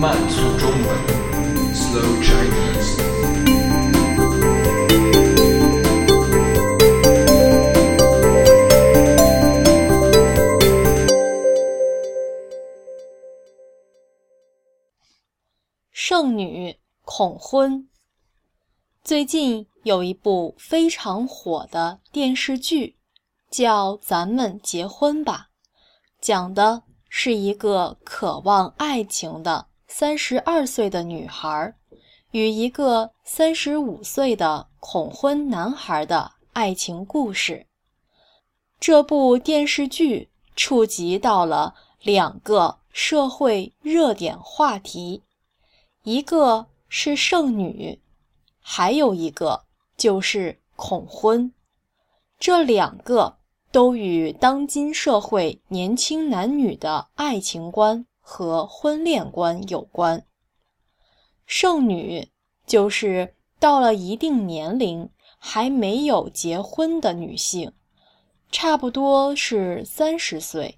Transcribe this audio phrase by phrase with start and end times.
[0.00, 0.80] 慢速中文
[1.74, 2.96] ，Slow Chinese。
[15.92, 17.88] 剩女恐婚。
[19.02, 22.96] 最近有一部非常火的电视剧，
[23.56, 25.50] 叫《咱们结婚吧》，
[26.20, 31.72] 讲的是一个渴望爱情的三十二岁的女孩
[32.32, 37.68] 与一个三十五岁的恐婚男孩的爱情故事。
[38.80, 45.22] 这部电视剧触及到了两个社会热点话题。
[46.02, 48.02] 一个是剩女，
[48.60, 49.62] 还有一个
[49.96, 51.52] 就是恐婚，
[52.40, 53.36] 这两个
[53.74, 60.24] 都与当今社会年轻男女的爱情观和婚恋观有关。
[61.44, 62.28] 剩女
[62.68, 67.72] 就是到了一定年龄还没有结婚的女性，
[68.52, 70.76] 差不多是三十岁。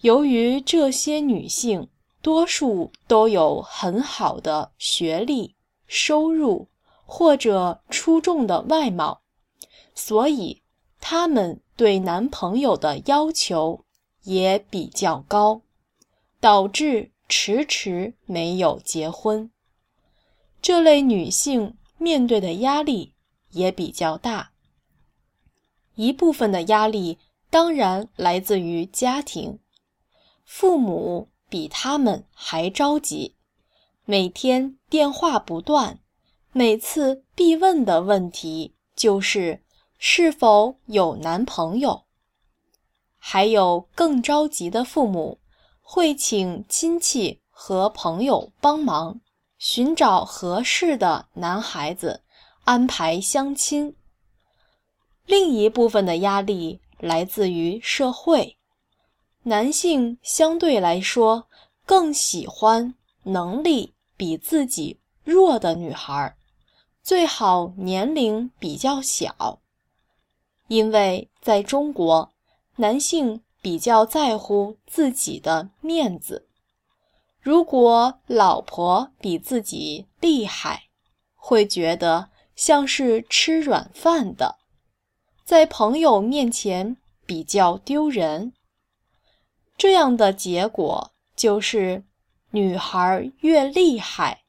[0.00, 1.90] 由于这些女性。
[2.22, 5.54] 多数都有很好的学历、
[5.86, 6.66] 收入
[7.04, 9.20] 或者出众的外貌，
[9.94, 10.60] 所以
[11.08, 13.84] 他们对男朋友的要求
[14.24, 15.62] 也比较高，
[16.40, 19.48] 导致迟迟没有结婚。
[20.60, 23.14] 这类女性面对的压力
[23.52, 24.50] 也比较大，
[25.94, 27.18] 一部分的压力
[27.50, 29.60] 当然来自于家庭，
[30.44, 31.28] 父母。
[31.48, 33.36] 比他们还着急，
[34.04, 36.00] 每天电话不断，
[36.50, 39.62] 每次必问的问题就是
[39.98, 42.04] 是否有男朋友。
[43.18, 45.38] 还有更着急的父母，
[45.82, 49.20] 会请亲戚和朋友帮忙
[49.58, 52.22] 寻找合适的男孩子，
[52.64, 53.96] 安排相亲。
[55.24, 58.56] 另一部分的压力来自于社会。
[59.42, 61.48] 男性相对来说
[61.84, 66.36] 更喜欢能力比自己弱的女孩，
[67.02, 69.60] 最好年龄比较小。
[70.68, 72.32] 因为在中国，
[72.76, 76.48] 男性比较在乎自己的面子，
[77.40, 80.84] 如果老婆比自己厉害，
[81.34, 84.56] 会觉得像是吃软饭的，
[85.44, 88.52] 在朋友面前比较丢人。
[89.78, 92.02] 这样的结果就是，
[92.50, 94.42] 女孩越厉害，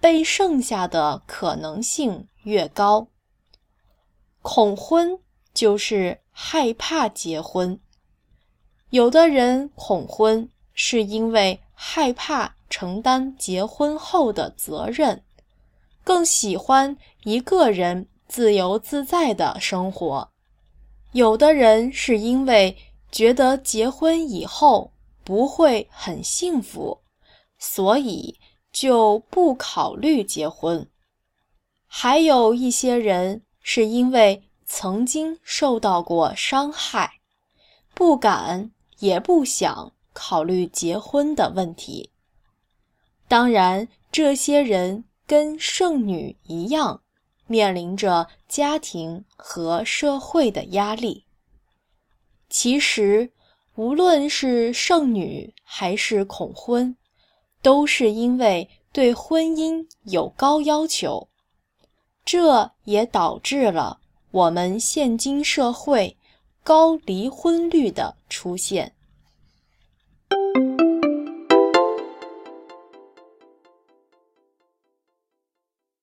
[0.00, 3.08] 被剩下的可能性越高。
[4.40, 5.18] 恐婚
[5.52, 7.78] 就是害怕结婚，
[8.90, 15.22] 有的人恐婚是因为害怕承担结婚后的责任，
[16.04, 20.28] 更喜欢一个人自由自在的生活；
[21.12, 22.76] 有的人是因为。
[23.12, 24.90] 觉得结婚以后
[25.22, 27.02] 不会很幸福，
[27.58, 28.40] 所以
[28.72, 30.88] 就不考虑结婚。
[31.86, 34.42] 还有一些人是因为
[34.74, 37.20] 曾经受到过伤害，
[37.92, 42.10] 不敢也不想考虑结婚的问题。
[43.28, 47.02] 当然，这些人跟剩女一样，
[47.46, 51.26] 面临着家庭和社会的压力。
[52.48, 53.30] 其实，
[53.74, 56.96] 无论是剩女还是恐婚，
[57.60, 61.28] 都是因为对婚姻有高要求，
[62.24, 63.98] 这也导致了
[64.32, 66.16] 我们现今社会
[66.64, 68.94] 高离婚率的出现。